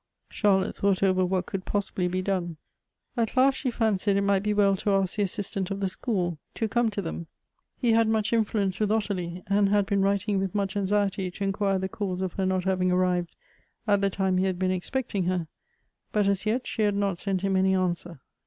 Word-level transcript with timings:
Charlotte 0.29 0.75
thought 0.75 1.03
over 1.03 1.23
what 1.23 1.45
coulJ 1.45 1.63
possibly 1.63 2.07
be 2.07 2.23
done. 2.23 2.57
At 3.15 3.37
last 3.37 3.53
she 3.59 3.69
fancied 3.69 4.17
it 4.17 4.21
might 4.23 4.41
be 4.41 4.51
well 4.51 4.75
to 4.77 4.89
ask 4.89 5.15
the 5.15 5.21
Assistant 5.21 5.69
of 5.69 5.79
the 5.79 5.89
school 5.89 6.39
to 6.55 6.67
come 6.67 6.89
to 6.89 7.03
them. 7.03 7.27
He 7.77 7.91
had 7.91 8.07
much 8.07 8.33
influence 8.33 8.79
with 8.79 8.91
Ottilie, 8.91 9.43
and 9.45 9.69
had 9.69 9.85
been 9.85 10.01
writ 10.01 10.27
ing 10.27 10.39
with 10.39 10.55
much 10.55 10.75
anxiety 10.75 11.29
to 11.29 11.43
inquire 11.43 11.77
the 11.77 11.87
cxuse 11.87 12.23
of 12.23 12.33
her 12.33 12.47
not 12.47 12.63
having 12.63 12.91
arrived 12.91 13.35
at 13.85 14.01
the 14.01 14.09
time 14.09 14.39
he 14.39 14.45
had 14.45 14.57
been 14.57 14.71
expecting 14.71 15.25
her; 15.25 15.45
but 16.11 16.25
as 16.25 16.47
yet 16.47 16.65
she 16.65 16.81
had 16.81 16.95
not 16.95 17.19
sent 17.19 17.41
him 17.41 17.55
any 17.55 17.75
answer. 17.75 18.21